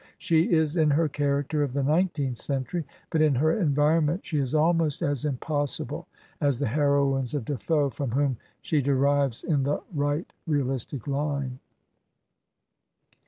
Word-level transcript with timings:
She 0.17 0.51
is, 0.51 0.77
in 0.77 0.89
her 0.89 1.07
character, 1.07 1.61
of 1.61 1.73
the 1.73 1.83
nineteenth 1.83 2.39
century, 2.39 2.85
but 3.11 3.21
in 3.21 3.35
her 3.35 3.51
environment 3.51 4.25
she 4.25 4.39
is 4.39 4.55
almost 4.55 5.03
as 5.03 5.25
impossible 5.25 6.07
as 6.41 6.57
the 6.57 6.69
hero 6.69 7.15
ines 7.15 7.35
of 7.35 7.45
De 7.45 7.55
Foe, 7.55 7.91
from 7.91 8.09
whom 8.09 8.37
she 8.63 8.81
derives 8.81 9.43
in 9.43 9.61
the 9.61 9.83
right 9.93 10.25
real 10.47 10.65
istic 10.69 11.01
Hne. 11.01 11.59